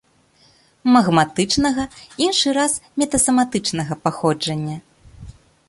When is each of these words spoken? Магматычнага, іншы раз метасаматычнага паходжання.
Магматычнага, 0.95 1.85
іншы 2.25 2.49
раз 2.59 2.73
метасаматычнага 3.03 3.93
паходжання. 4.07 4.77